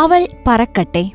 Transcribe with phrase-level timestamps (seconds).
[0.00, 1.10] അവൾ പറക്കട്ടെ.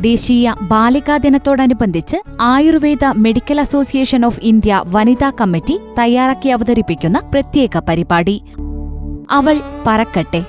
[0.00, 8.42] ദേശീയ ബാലികാ ദിനത്തോടനുബന്ധിച്ച് Ayurveda Medical Association of India വനിതാ കമ്മിറ്റി തയ്യാറാക്കി അവതരിപ്പിക്കുന്ന പ്രത്യേക പരിപാടി.
[9.30, 10.44] അവൾ പറക്കട്ടെ.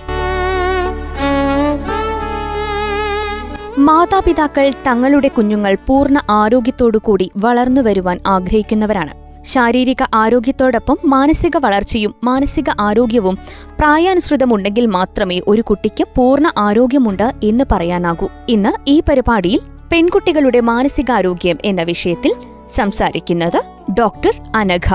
[3.77, 9.28] മാതാപിതാക്കൾ തങ്ങളുടെ കുഞ്ഞുങ്ങൾ പൂർണ ആരോഗ്യത്തോടുകൂടി വളർന്നു വരുവാൻ ആഗ്രഹിക്കുന്നവരാണ്.
[9.41, 13.37] ശാരീരിക ആരോഗ്യത്തോടൊപ്പം മാനസിക വളർച്ചയും മാനസിക ആരോഗ്യവും
[13.79, 18.29] പ്രായാനുസൃതമുണ്ടെങ്കിൽ മാത്രമേ ഒരു കുട്ടിക്ക് പൂർണ ആരോഗ്യമുണ്ട് എന്ന് പറയാനാകൂ.
[18.49, 19.59] ഇന്ന് ഈ പരിപാടിയിൽ
[19.91, 22.33] പെൺകുട്ടികളുടെ മാനസികാരോഗ്യം എന്ന വിഷയത്തിൽ
[22.71, 23.63] സംസാരിക്കുന്നത്
[23.99, 24.93] ഡോക്ടർ അനഘ.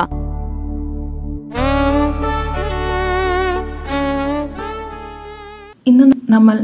[5.87, 6.59] ഇന്ന് നമ്മൾ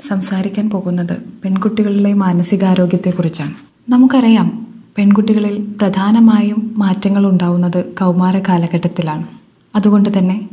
[0.00, 3.54] സംസാരിക്കാൻ പോകുന്നത് പെൺകുട്ടികളുടെ മാനസികാരോഗ്യത്തെക്കുറിച്ചാണ്.
[3.88, 4.65] നമുക്കറിയാം
[4.98, 9.26] പെൺകുട്ടികളിൽ പ്രധാനമായും മാറ്റങ്ങൾ ഉണ്ടാവുന്നത് കൗമാര കാലഘട്ടത്തിലാണ്.
[9.76, 10.48] അതുകൊണ്ട് തന്നെ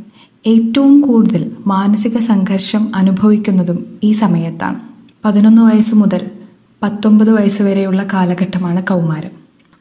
[0.46, 4.80] ഏറ്റവും കൂടുതൽ മാനസിക സംഘർഷം അനുഭവിക്കുന്നതും ഈ സമയത്താണ്.
[5.24, 6.30] പതിനൊന്ന് വയസ്സ് മുതൽ
[6.82, 9.30] പത്തൊമ്പത് വയസ്സ് വരെയുള്ള കാലഘട്ടമാണ് കൗമാരം.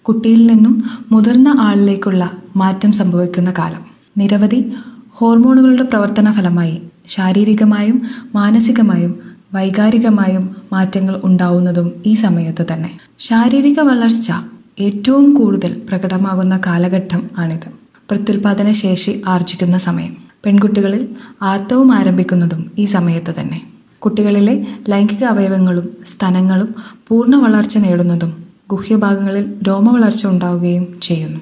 [0.01, 3.83] കുട്ടിയിൽ നിന്നും മുതിർന്ന ആളിലേക്കുള്ള മാറ്റം സംഭവിക്കുന്ന കാലം.
[4.17, 4.73] നിരവധി
[5.13, 8.01] ഹോർമോണുകളുടെ പ്രവർത്തന ഫലമായി ശാരീരികമായും
[8.35, 9.19] മാനസികമായും
[9.53, 12.91] വൈകാരികമായും മാറ്റങ്ങൾ ഉണ്ടാവുന്നതും ഈ സമയത്ത് തന്നെ.
[13.19, 14.31] ശാരീരിക വളർച്ച
[14.79, 17.67] ഏറ്റവും കൂടുതൽ പ്രകടമാകുന്ന കാലഘട്ടം ആണിത്.
[18.09, 20.17] പ്രത്യുൽപാദന ശേഷി ആർജിക്കുന്ന സമയം.
[20.45, 21.09] പെൺകുട്ടികളിൽ
[21.41, 23.61] ആർത്തവം ആരംഭിക്കുന്നതും ഈ സമയത്ത് തന്നെ.
[23.99, 26.75] കുട്ടികളിലെ ലൈംഗിക അവയവങ്ങളും സ്തനങ്ങളും
[27.07, 31.39] പൂർണ വളർച്ച നേടുന്നതും ഗുഹ്യഭാഗങ്ങളിൽ രോമ വളർച്ച ഉണ്ടാവുകയും ചെയ്യുന്നു.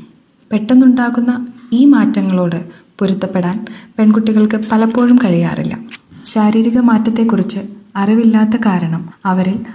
[0.52, 2.66] പെട്ടെന്നുണ്ടാകുന്ന ഈ മാറ്റങ്ങളോട്
[3.00, 3.66] പൊരുത്തപ്പെടാൻ
[3.98, 5.80] പെൺകുട്ടികൾക്ക് പലപ്പോഴും കഴിയാറില്ല.
[6.26, 7.60] ശാരീരിക മാറ്റത്തെക്കുറിച്ച്
[7.96, 9.66] അറിവില്ലാത്ത കാരണം അവരിൽ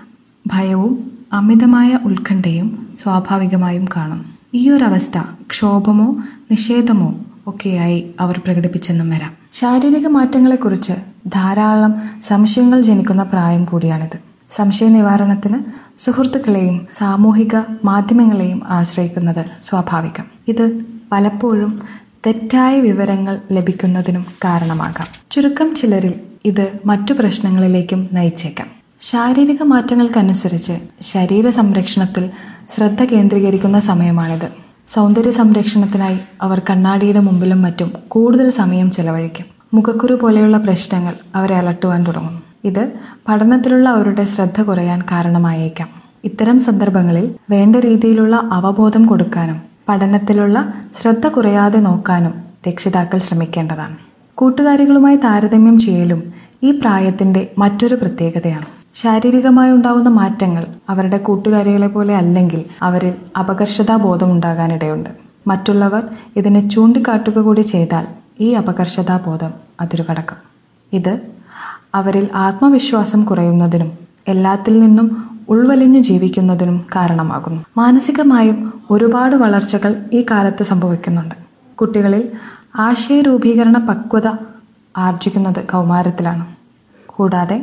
[0.47, 4.25] ഭയവും അമിതമായ ഉത്കണ്ഠയും സ്വാഭാവികമായും കാണും.
[4.55, 5.19] ഈ ഒരു അവസ്ഥ
[5.51, 6.17] ക്ഷോഭമോ
[6.51, 7.15] നിഷേധമോ
[7.47, 9.33] ഒക്കെയായി അവർ പ്രകടിപ്പിച്ചെന്നും വരാം.
[9.53, 10.93] ശാരീരിക മാറ്റങ്ങളെക്കുറിച്ച്
[11.27, 14.19] ധാരാളം സംശയങ്ങൾ ജനിക്കുന്ന പ്രായം കൂടിയാണിത്.
[14.51, 15.59] സംശയ നിവാരണത്തിന്
[15.99, 20.25] സുഹൃത്തുക്കളെയും സാമൂഹിക മാധ്യമങ്ങളെയും ആശ്രയിക്കുന്നത് സ്വാഭാവികം.
[20.49, 20.81] ഇത്
[21.13, 21.83] പലപ്പോഴും
[22.27, 25.07] തെറ്റായ വിവരങ്ങൾ ലഭിക്കുന്നതിനും കാരണമാകാം.
[25.31, 26.15] ചുരുക്കം ചിലരിൽ
[26.45, 28.76] ഇത് മറ്റു പ്രശ്നങ്ങളിലേക്കും നയിച്ചേക്കാം.
[29.01, 32.31] ശാരീരിക മാറ്റങ്ങൾക്കനുസരിച്ച് ശരീര സംരക്ഷണത്തിൽ
[32.77, 34.49] ശ്രദ്ധ കേന്ദ്രീകരിക്കുന്ന സമയമാണിത്.
[34.89, 39.45] സൗന്ദര്യ സംരക്ഷണത്തിനായി അവർ കണ്ണാടിയുടെ മുമ്പിലും മറ്റും കൂടുതൽ സമയം ചെലവഴിക്കും.
[39.75, 42.93] മുഖക്കുരു പോലെയുള്ള പ്രശ്നങ്ങൾ അവരെ അലട്ടുവാൻ തുടങ്ങും ഇത്
[43.29, 45.89] പഠനത്തിലുള്ള അവരുടെ ശ്രദ്ധ കുറയാൻ കാരണമായേക്കാം.
[46.25, 52.35] ഇത്തരം സന്ദർഭങ്ങളിൽ വേണ്ട രീതിയിലുള്ള അവബോധം കൊടുക്കാനും പഠനത്തിലുള്ള ശ്രദ്ധ കുറയാതെ നോക്കാനും
[52.69, 53.97] രക്ഷിതാക്കൾ ശ്രമിക്കേണ്ടതാണ്.
[54.35, 56.33] കൂട്ടുകാരികളുമായി താരതമ്യം ചെയ്യലും
[56.63, 58.76] ഈ പ്രായത്തിന്റെ മറ്റൊരു പ്രത്യേകതയാണ്.
[59.01, 65.11] ശാരീരികമായി ഉണ്ടാവുന്ന മാറ്റങ്ങൾ അവരുടെ കൂട്ടുകാരികളെ പോലെ അല്ലെങ്കിൽ അവരിൽ അപകർഷതാ ബോധം ഉണ്ടാകാനിടയുണ്ട്
[65.47, 66.03] മറ്റുള്ളവർ
[66.37, 68.07] ഇതിനെ ചൂണ്ടിക്കാട്ടുക കൂടി ചെയ്താൽ
[68.41, 70.37] ഈ അപകർഷതാ ബോധം അതിരുകടക്കും
[70.93, 71.13] ഇത്
[71.95, 73.91] അവരിൽ ആത്മവിശ്വാസം കുറയുന്നതിനും
[74.29, 75.09] എല്ലാത്തിൽ നിന്നും
[75.49, 77.65] ഉൾവലിഞ്ഞു ജീവിക്കുന്നതിനും കാരണമാകുന്നു.
[77.77, 78.59] മാനസികമായും
[78.91, 81.35] ഒരുപാട് വളർച്ചകൾ ഈ കാലത്ത് സംഭവിക്കുന്നുണ്ട്.
[81.75, 82.23] കുട്ടികളിൽ
[82.79, 84.29] ആശയരൂപീകരണ പക്വത
[84.97, 86.45] ആർജിക്കുന്നത് കൗമാരത്തിലാണ്.
[87.07, 87.59] കൂടാതെ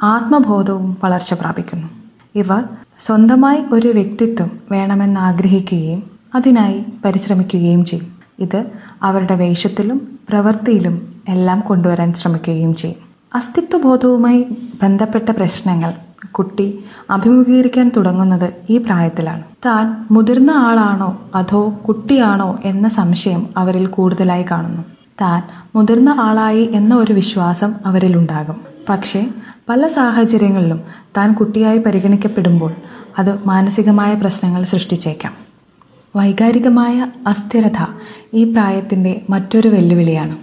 [0.00, 1.88] ആത്മബോധവും വളർച്ച പ്രാപിക്കുന്നു.
[2.34, 2.64] ഇവർ
[2.98, 6.02] സ്വന്തമായി ഒരു വ്യക്തിത്വം വേണമെന്ന് ആഗ്രഹിക്കുകയും
[6.34, 8.06] അതിനായി പരിശ്രമിക്കുകയും ചെയ്യും.
[8.38, 8.64] ഇത്
[9.02, 13.08] അവരുടെ വേഷത്തിലും പ്രവൃത്തിയിലും എല്ലാം കൊണ്ടുവരാൻ ശ്രമിക്കുകയും ചെയ്യും.
[13.34, 14.46] അസ്തിത്വബോധവുമായി
[14.82, 15.92] ബന്ധപ്പെട്ട പ്രശ്നങ്ങൾ
[16.30, 19.42] കുട്ടി അഭിമുഖീകരിക്കാൻ തുടങ്ങുന്നത് ഈ പ്രായത്തിലാണ്.
[19.66, 24.82] താൻ മുതിർന്ന ആളാണോ അതോ കുട്ടിയാണോ എന്ന സംശയം അവരിൽ കൂടുതലായി കാണുന്നു.
[25.20, 25.42] താൻ
[25.76, 28.56] മുതിർന്ന ആളായി എന്ന ഒരു വിശ്വാസം അവരിലുണ്ടാകും.
[28.88, 29.30] പക്ഷേ
[29.68, 30.80] പല സാഹചര്യങ്ങളിലും
[31.16, 32.74] താൻ കുട്ടിയായി പരിഗണിക്കപ്പെടുമ്പോൾ
[33.18, 35.34] അത് മാനസികമായ പ്രശ്നങ്ങൾ സൃഷ്ടിച്ചേക്കാം.
[36.16, 37.80] വൈകാരികമായ അസ്ഥിരത
[38.34, 40.36] ഈ പ്രായത്തിന്റെ മറ്റൊരു വെല്ലുവിളിയാണ്.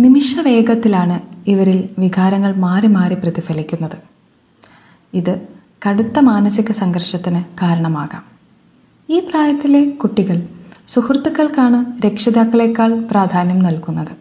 [0.00, 1.20] നിമിഷ വേഗത്തിലാണ്
[1.50, 3.96] ഇവരിൽ വികാരങ്ങൾ മാറി മാറി പ്രതിഫലിക്കുന്നത്.
[5.14, 5.40] ഇത്
[5.88, 8.22] കടുത്ത മാനസിക സംഘർഷത്തിന് കാരണമാകാം.
[9.10, 10.48] ഈ പ്രായത്തിലെ കുട്ടികൾ
[10.88, 14.12] സുഹൃത്തുക്കൾക്കാണ് രക്ഷിതാക്കളെക്കാൾ പ്രാധാന്യം നൽകുന്നത്.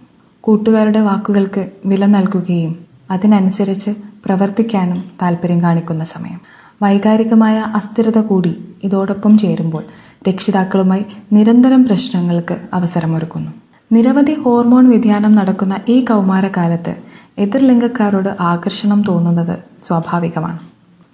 [0.41, 3.91] കൂട്ടുകാരുടെ വാക്കുകൾക്ക് വില നൽകുകയും അതിനനുസരിച്ച്
[4.25, 6.39] പ്രവർത്തിക്കാനും താല്പര്യം കാണിക്കുന്ന സമയം.
[6.81, 9.83] വൈകാരികമായ അസ്ഥിരത കൂടി ഇതോടൊപ്പം ചേരുമ്പോൾ
[10.29, 13.51] രക്ഷിതാക്കളുമായി നിരന്തരം പ്രശ്നങ്ങൾക്ക് അവസരമൊരുക്കുന്നു.
[13.91, 16.95] നിരവധി ഹോർമോൺ വ്യതിയാനം നടക്കുന്ന ഈ കൗമാരകാലത്ത്
[17.37, 19.57] എതിർലിംഗക്കാരോട് ആകർഷണം തോന്നുന്നത്
[19.87, 20.59] സ്വാഭാവികമാണ്.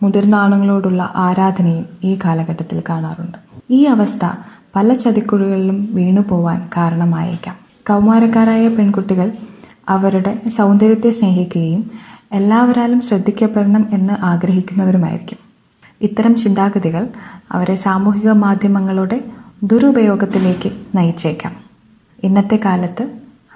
[0.03, 3.37] മുതിർന്ന ആണുങ്ങളോടുള്ള ആരാധനയും ഈ കാലഘട്ടത്തിൽ കാണാറുണ്ട്.
[3.71, 4.25] ഈ അവസ്ഥ
[4.75, 7.55] പല ചതിക്കുഴികളിലും വീണുപോവാൻ കാരണമായേക്കാം.
[7.89, 9.31] കൗമാരക്കാരായ പെൺകുട്ടികൾ
[9.89, 11.91] അവരുടെ സൗന്ദര്യത്തെ സ്നേഹിക്കുകയും
[12.31, 15.37] എല്ലാവരാലും ശ്രദ്ധിക്കപ്പെടണം എന്ന് ആഗ്രഹിക്കുന്നവരുമായിരിക്കും.
[16.01, 17.07] ഇത്തരം ചിന്താഗതികൾ
[17.51, 19.23] അവരെ സാമൂഹിക മാധ്യമങ്ങളുടെ
[19.63, 21.55] ദുരുപയോഗത്തിലേക്ക് നയിച്ചേക്കാം.
[22.23, 23.09] ഇന്നത്തെ കാലത്ത്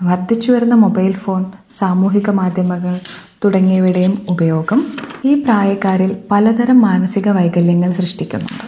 [0.03, 2.99] വർദ്ധിച്ചു വരുന്ന മൊബൈൽ ഫോൺ സാമൂഹിക മാധ്യമങ്ങൾ
[3.45, 4.83] തുടങ്ങിയവയുടെയും ഉപയോഗം
[5.25, 8.65] ഈ പ്രായക്കാരിൽ പലതരം മാനസിക വൈകല്യങ്ങൾ സൃഷ്ടിക്കുന്നുണ്ട്.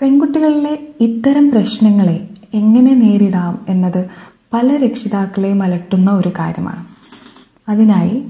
[0.00, 4.10] പെൺകുട്ടികളിലെ ഇത്തരം പ്രശ്നങ്ങളെ എങ്ങനെ നേരിടാം എന്നത്
[4.52, 6.93] പല രക്ഷിതാക്കളെയും അലട്ടുന്ന ഒരു കാര്യമാണ്.
[7.68, 8.26] അതിനായി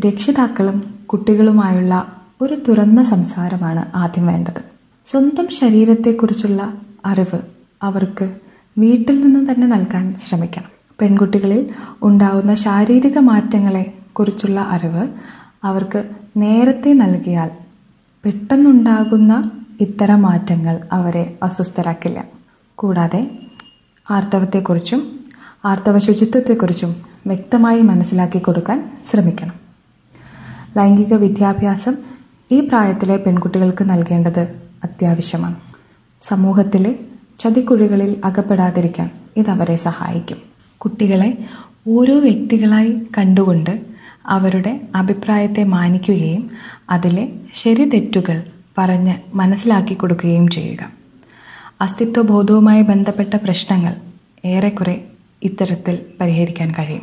[0.00, 4.62] രക്ഷിതാക്കളും കുട്ടികളുമായുള്ള ഒരു തുറന്ന സംസാരമാണ് ആദ്യം വേണ്ടത്.
[5.06, 6.74] സ്വന്തം ശരീരത്തെക്കുറിച്ചുള്ള
[7.06, 7.38] അറിവ്
[7.82, 8.36] അവർക്ക്
[8.78, 10.68] വീട്ടിൽ നിന്ന് തന്നെ നൽകാൻ ശ്രമിക്കണം.
[11.00, 11.70] പെൺകുട്ടികളിൽ
[12.02, 15.08] ഉണ്ടാവുന്ന ശാരീരിക മാറ്റങ്ങളെ കുറിച്ചുള്ള അറിവ്
[15.64, 17.50] അവർക്ക് നേരത്തെ നൽകിയാൽ
[18.24, 19.50] പെട്ടെന്നുണ്ടാകുന്ന
[19.80, 22.24] ഇത്തരം മാറ്റങ്ങൾ അവരെ അസ്വസ്ഥരാക്കില്ല.
[22.74, 23.38] കൂടാതെ
[24.10, 25.17] ആർത്തവത്തെക്കുറിച്ചും
[25.64, 26.96] ആർത്തവ ശുചിത്വത്തെക്കുറിച്ചും
[27.26, 29.54] വ്യക്തമായി മനസ്സിലാക്കി കൊടുക്കാൻ ശ്രമിക്കണം.
[30.76, 31.96] ലൈംഗിക വിദ്യാഭ്യാസം
[32.52, 35.56] ഈ പ്രായത്തിലെ പെൺകുട്ടികൾക്ക് നൽകേണ്ടത് അത്യാവശ്യമാണ്.
[36.22, 36.96] സമൂഹത്തിലെ
[37.38, 40.38] ചതിക്കുഴികളിൽ അകപ്പെടാതിരിക്കാൻ ഇതവരെ സഹായിക്കും.
[40.78, 41.38] കുട്ടികളെ
[41.88, 43.80] ഓരോ വ്യക്തികളായി കണ്ടുകൊണ്ട്
[44.26, 46.50] അവരുടെ അഭിപ്രായത്തെ മാനിക്കുകയും
[46.90, 48.44] അതിലെ ശരി തെറ്റുകൾ
[48.78, 50.90] പറഞ്ഞ് മനസ്സിലാക്കി കൊടുക്കുകയും ചെയ്യുക.
[51.80, 53.94] അസ്തിത്വബോധവുമായി ബന്ധപ്പെട്ട പ്രശ്നങ്ങൾ
[54.44, 55.04] ഏറെക്കുറെ
[55.42, 57.02] ഇത്തരത്തിൽ പരിഹരിക്കാൻ കഴിയും.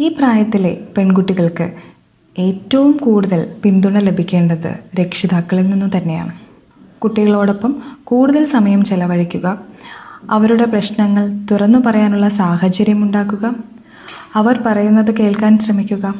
[0.00, 1.72] ഈ പ്രായത്തിലെ പെൺകുട്ടികൾക്ക്
[2.38, 6.32] ഏറ്റവും കൂടുതൽ പിന്തുണ ലഭിക്കേണ്ടത് രക്ഷിതാക്കളിൽ നിന്നു തന്നെയാണ്.
[6.98, 9.58] കുട്ടികളോടൊപ്പം കൂടുതൽ സമയം ചെലവഴിക്കുക
[10.30, 13.54] അവരുടെ പ്രശ്നങ്ങൾ തുറന്നു പറയാനുള്ള സാഹചര്യം ഉണ്ടാക്കുക
[14.34, 16.14] അവർ പറയുന്നത് കേൾക്കാൻ ശ്രമിക്കുക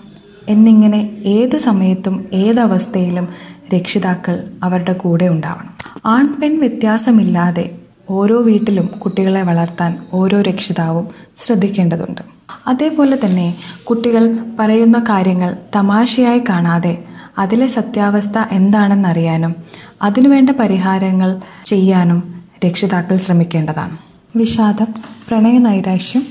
[0.49, 3.29] എന്നിങ്ങനെ ഏത് സമയത്തും ഏതവസ്ഥയിലും
[3.75, 5.75] രക്ഷിതാക്കൾ അവരുടെ കൂടെ ഉണ്ടാവണം.
[6.07, 7.79] ആൺ പെൺ വ്യത്യാസമില്ലാതെ
[8.13, 11.09] ഓരോ വീട്ടിലും കുട്ടികളെ വളർത്താൻ ഓരോ രക്ഷിതാവും
[11.45, 12.23] ശ്രദ്ധിക്കേണ്ടതുണ്ട്.
[12.67, 13.55] അതേപോലെ തന്നെ
[13.85, 14.25] കുട്ടികൾ
[14.59, 17.05] പറയുന്ന കാര്യങ്ങൾ തമാശയായി കാണാതെ
[17.39, 19.55] അതിലെ സത്യാവസ്ഥ എന്താണെന്നറിയാനും
[20.03, 22.21] അതിനുവേണ്ട പരിഹാരങ്ങൾ ചെയ്യാനും
[22.67, 23.99] രക്ഷിതാക്കൾ ശ്രമിക്കേണ്ടതാണ്.
[24.37, 24.87] വിഷാദം
[25.29, 26.23] പ്രണയനൈരാശ്യം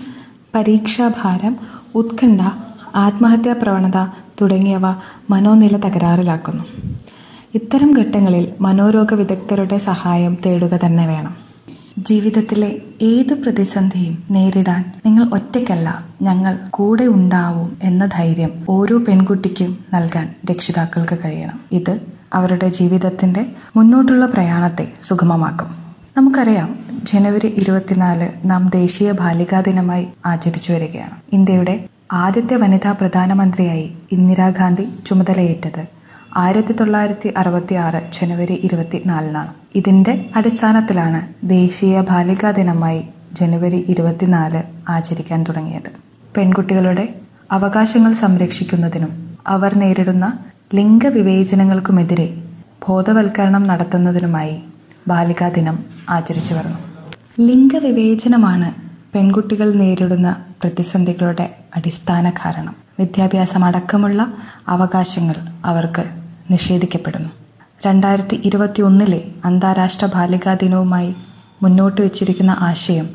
[0.56, 1.57] പരീക്ഷാഭാരം
[1.95, 2.42] ഉത്കണ്ഠ
[2.95, 3.98] ആത്മഹത്യാ പ്രവണത
[4.42, 4.81] തുടങ്ങിയവ
[5.30, 6.63] മനോനില തകരാറിലാക്കുന്നു.
[7.56, 11.50] ഇത്തരം ഘട്ടങ്ങളിൽ മനോരോഗ വിദഗ്ധരുടെ സഹായം തേടുക തന്നെ വേണം.
[11.98, 21.18] ജീവിതത്തിലെ ഏതു പ്രതിസന്ധിയും നേരിടാൻ നിങ്ങൾ ഒറ്റയ്ക്കല്ല ഞങ്ങൾ കൂടെ ഉണ്ടാവും എന്ന ധൈര്യം ഓരോ പെൺകുട്ടിക്കും നൽകാൻ രക്ഷിതാക്കൾക്ക്
[21.26, 21.60] കഴിയണം.
[21.72, 22.00] ഇത്
[22.34, 23.46] അവരുടെ ജീവിതത്തിന്റെ
[23.76, 25.68] മുന്നോട്ടുള്ള പ്രയാണത്തെ സുഗമമാക്കും.
[26.18, 31.12] നമുക്കറിയാം ജനുവരി ഇരുപത്തിനാല് നാം ദേശീയ ബാലികാ ദിനമായി ആചരിച്ചു വരികയാണ്.
[31.34, 36.00] ഇന്ത്യയുടെ ആദ്യത്തെ വനിതാ പ്രധാനമന്ത്രിയായി ഇന്ദിരാഗാന്ധി ചുമതലയേറ്റത്
[36.38, 39.54] ആയിരത്തി തൊള്ളായിരത്തി അറുപത്തി ആറ് ജനുവരി ഇരുപത്തിനാലിനാണ്.
[39.75, 43.01] ഇതിന്റെ അടിസ്ഥാനത്തിലാണ് ദേശീയ ബാലികാ ദിനമായി
[43.33, 45.89] ജനുവരി ഇരുപത്തിനാല് ആചരിക്കാൻ തുടങ്ങിയത്.
[46.38, 47.10] പെൺകുട്ടികളുടെ
[47.51, 50.39] അവകാശങ്ങൾ സംരക്ഷിക്കുന്നതിനും അവർ നേരിടുന്ന
[50.74, 52.44] ലിംഗവിവേചനങ്ങൾക്കുമെതിരെ
[52.88, 54.63] ബോധവൽക്കരണം നടത്തുന്നതിനുമായി
[55.07, 56.80] ബാലികാ ദിനം ആചരിച്ചു വരുന്നു.
[57.39, 58.69] ലിംഗവിവേചനമാണ്
[59.13, 64.34] പെൺകുട്ടികൾ നേരിടുന്ന പ്രതിസന്ധികളുടെ അടിസ്ഥാന കാരണം വിദ്യാഭ്യാസം അടക്കമുള്ള
[64.68, 65.36] അവകാശങ്ങൾ
[65.66, 66.21] അവർക്ക്
[66.51, 67.30] നിഷേധിക്കപ്പെടുന്നു.
[67.86, 71.15] രണ്ടായിരത്തി ഇരുപത്തി ഒന്നിലെ അന്താരാഷ്ട്ര ബാലികാ ദിനവുമായി
[71.63, 73.09] മുന്നോട്ട് വച്ചിരിക്കുന്ന ആശയം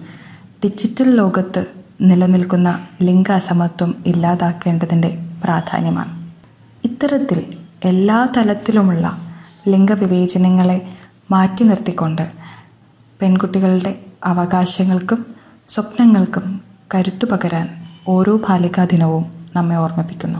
[0.64, 1.66] ഡിജിറ്റൽ ലോകത്ത്
[2.00, 5.10] നിലനിൽക്കുന്ന ലിംഗ അസമത്വം ഇല്ലാതാക്കേണ്ടതിന്റെ
[5.44, 6.12] പ്രാധാന്യമാണ്.
[6.84, 7.40] ഇത്തരത്തിൽ
[7.84, 9.18] എല്ലാ തലത്തിലുമുള്ള
[9.68, 10.78] ലിംഗവിവേചനങ്ങളെ
[11.30, 12.32] മാറ്റി നിർത്തിക്കൊണ്ട്
[13.20, 13.92] പെൺകുട്ടികളുടെ
[14.24, 15.26] അവകാശങ്ങൾക്കും
[15.68, 16.60] സ്വപ്നങ്ങൾക്കും
[16.94, 17.68] കരുത്തു പകരാൻ
[18.08, 19.24] ഓരോ ബാലികാ ദിനവും
[19.56, 20.38] നമ്മെ ഓർമ്മിപ്പിക്കുന്നു.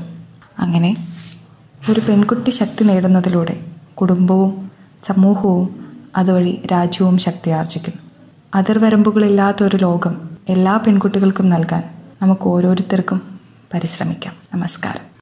[0.59, 0.97] അങ്ങനെ
[1.91, 3.55] ഒരു പെൺകുട്ടി ശക്തി നേടുന്നതിലൂടെ
[3.95, 4.71] കുടുംബവും
[5.05, 5.67] സമൂഹവും
[6.17, 8.01] അതുവഴി രാജ്യവും ശക്തിയാർജിക്കുന്നു
[8.55, 10.15] അതിർവരമ്പുകളില്ലാത്ത ഒരു ലോകം
[10.49, 11.83] എല്ലാ പെൺകുട്ടികൾക്കും നൽകാൻ
[12.23, 13.19] നമുക്ക് ഓരോരുത്തർക്കും
[13.75, 14.35] പരിശ്രമിക്കാം.
[14.55, 15.16] നമസ്കാരം.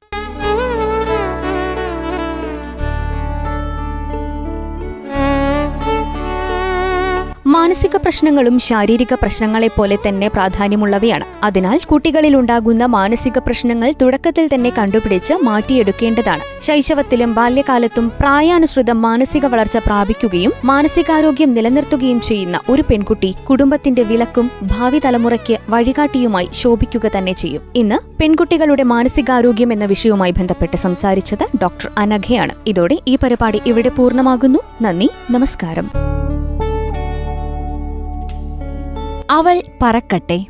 [7.55, 11.25] മാനസിക പ്രശ്നങ്ങളും ശാരീരിക പ്രശ്നങ്ങളെപ്പോലെ തന്നെ പ്രാധാന്യമുള്ളവയാണ്.
[11.43, 16.41] അതിനാൽ കുട്ടികളിൽ ഉണ്ടാകുന്ന മാനസിക പ്രശ്നങ്ങൾ തുടക്കത്തിൽ തന്നെ കണ്ടുപിടിച്ച് മാറ്റിയെടുക്കേണ്ടതാണ്.
[16.61, 25.57] ശൈശവത്തിലും ബാല്യകാലത്തും പ്രായാനുസൃതം മാനസിക വളർച്ച പ്രാപിക്കുകയും മാനസികാരോഗ്യം നിലനിർത്തുകയും ചെയ്യുന്ന ഒരു പെൺകുട്ടി കുടുംബത്തിന്റെ വിലക്കും ഭാവി തലമുറയ്ക്ക്
[25.69, 27.61] വഴികാട്ടിയുമായി ശോഭിക്കുക തന്നെ ചെയ്യും.
[27.75, 32.53] ഇന്ന് പെൺകുട്ടികളുടെ മാനസികാരോഗ്യം എന്ന വിഷയവുമായി ബന്ധപ്പെട്ട് സംസാരിച്ചത് ഡോക്ടർ അനഘയാണ്.
[32.67, 34.59] ഇതോടെ ഈ പരിപാടി ഇവിടെ പൂർണമാകുന്നു.
[34.81, 35.89] നന്ദി നമസ്കാരം.
[39.31, 40.45] അവൾ പറക്കട്ടെ.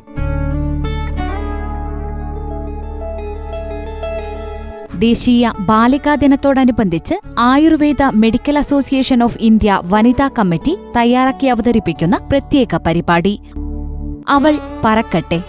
[4.98, 13.40] ദേശീയ ബാലികാ ദിനത്തോടനുബന്ധിച്ച് Ayurveda Medical Association of India വനിതാ കമ്മിറ്റി തയ്യാറാക്കി അവതരിപ്പിക്കുന്ന പ്രത്യേക പരിപാടി.
[14.28, 15.42] അവൾ പറക്കട്ടെ.